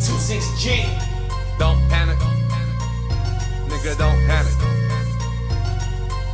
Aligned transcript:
26G. 0.00 0.88
Don't 1.58 1.78
panic. 1.88 2.18
Nigga, 3.68 3.96
don't 3.98 4.16
panic. 4.26 4.54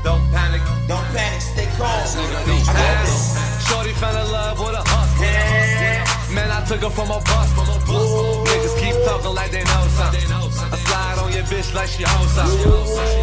Don't 0.04 0.22
panic. 0.30 0.62
Don't 0.86 1.04
panic, 1.10 1.40
stay 1.42 1.66
calm. 1.76 2.06
Nigga, 2.14 2.46
don't 2.46 2.64
panic. 2.64 3.66
Shorty 3.66 3.92
fell 3.98 4.16
in 4.16 4.30
love 4.30 4.58
with 4.58 4.74
a 4.74 4.82
hustle. 4.86 5.24
Yeah. 5.24 6.06
Man, 6.34 6.50
I 6.50 6.64
took 6.64 6.80
her 6.82 6.90
from 6.90 7.10
a 7.10 7.18
bus. 7.18 7.50
Niggas 7.54 8.76
keep 8.78 8.94
talking 9.04 9.34
like 9.34 9.50
they 9.50 9.64
know 9.64 9.86
something. 9.98 10.30
I 10.30 10.76
slide 10.76 11.18
on 11.18 11.32
your 11.32 11.44
bitch 11.44 11.74
like 11.74 11.88
she 11.88 12.04
owns 12.04 12.32
something. 12.32 13.15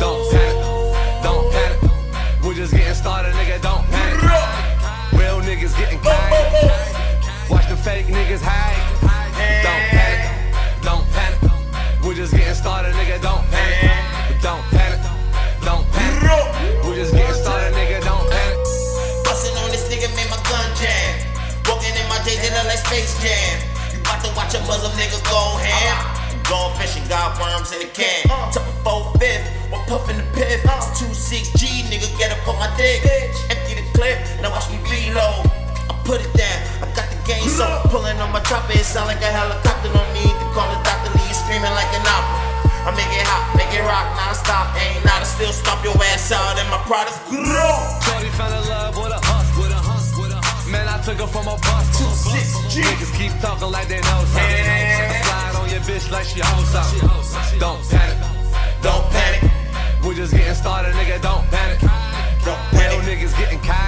Walking 22.23 22.39
in 22.39 22.55
like 22.71 22.79
Space 22.79 23.19
Jam. 23.19 23.59
You 23.91 23.99
about 23.99 24.23
to 24.23 24.31
watch 24.31 24.55
a 24.55 24.63
Muslim 24.63 24.95
nigga 24.95 25.19
go 25.27 25.59
ham. 25.59 26.07
Going 26.47 26.71
fishing, 26.79 27.03
got 27.11 27.35
worms 27.35 27.75
in 27.75 27.83
the 27.83 27.91
can. 27.91 28.23
Top 28.47 28.63
of 28.63 28.79
four 28.79 29.11
fifth, 29.19 29.43
one 29.67 29.83
puff 29.91 30.07
in 30.07 30.15
the 30.15 30.23
piff. 30.31 30.63
It's 30.63 30.87
two 30.95 31.11
six 31.11 31.51
G, 31.59 31.83
nigga, 31.91 32.07
get 32.15 32.31
up 32.31 32.47
on 32.47 32.55
my 32.55 32.71
dick. 32.79 33.03
Empty 33.51 33.75
the 33.75 33.83
clip, 33.91 34.23
now 34.39 34.55
watch 34.55 34.71
me 34.71 34.79
reload. 34.87 35.51
I 35.91 35.99
put 36.07 36.23
it 36.23 36.31
down, 36.31 36.63
I 36.79 36.87
got 36.95 37.11
the 37.11 37.19
game 37.27 37.43
so 37.43 37.67
pulling 37.91 38.15
on 38.23 38.31
my 38.31 38.39
chopper. 38.47 38.71
It 38.71 38.87
sound 38.87 39.11
like 39.11 39.19
a 39.19 39.27
helicopter. 39.27 39.91
No 39.91 39.99
need 40.15 40.31
to 40.31 40.47
call 40.55 40.71
the 40.71 40.79
doctor, 40.79 41.11
you 41.11 41.35
screaming 41.35 41.75
like 41.75 41.91
an 41.91 42.07
opera. 42.07 42.39
I 42.87 42.95
make 42.95 43.11
it 43.19 43.27
hot, 43.27 43.51
make 43.59 43.71
it 43.75 43.83
rock 43.83 44.07
non-stop. 44.15 44.71
Ain't 44.79 45.03
not 45.03 45.19
to 45.19 45.27
still 45.27 45.51
stomp 45.51 45.83
your 45.83 45.99
ass 46.15 46.31
out 46.31 46.55
in 46.55 46.71
my 46.71 46.79
products. 46.87 47.19
Shorty 47.27 48.31
fell 48.39 48.47
in 48.47 48.63
love 48.71 48.95
a 48.95 49.11
a 49.11 49.22
took 51.05 51.19
her 51.19 51.27
from 51.27 51.47
a 51.47 51.57
bus 51.57 51.97
to 51.97 52.03
a 52.05 52.15
six 52.15 52.77
Niggas 52.79 53.17
keep 53.17 53.31
talking 53.41 53.69
like 53.71 53.87
they 53.89 53.99
know 53.99 54.23
something. 54.31 54.65
I 54.65 55.21
slide 55.23 55.55
on 55.61 55.69
your 55.69 55.81
bitch 55.81 56.09
like 56.09 56.25
she 56.25 56.39
holds 56.39 56.69
something. 56.69 57.59
Don't 57.59 57.81
panic, 57.89 58.17
don't 58.81 59.05
panic. 59.11 59.51
We 60.05 60.15
just 60.15 60.33
getting 60.33 60.53
started, 60.53 60.93
nigga. 60.93 61.21
Don't 61.21 61.45
panic. 61.51 61.79
Don't 62.45 62.57
panic. 62.71 62.91
Real 62.91 62.99
niggas 63.01 63.37
getting 63.37 63.59
caught. 63.59 63.82